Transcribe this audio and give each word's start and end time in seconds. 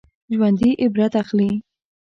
ژوندي 0.35 0.69
عبرت 0.83 1.13
اخلي 1.21 1.51